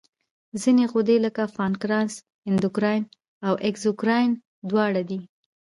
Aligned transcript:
ځینې 0.61 0.83
غدې 0.91 1.17
لکه 1.25 1.43
پانکراس 1.57 2.13
اندوکراین 2.47 3.03
او 3.47 3.53
اګزوکراین 3.67 4.31
دواړه 4.69 5.01
دي. 5.09 5.19